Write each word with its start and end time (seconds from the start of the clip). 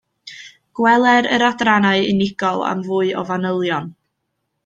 Gweler 0.77 1.29
yr 1.37 1.45
adrannau 1.49 2.01
unigol 2.15 2.65
am 2.71 2.83
fwy 2.89 3.13
o 3.23 3.23
fanylion 3.33 3.93